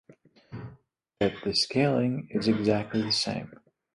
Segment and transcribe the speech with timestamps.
[1.19, 3.53] But the scaling is exactly the same.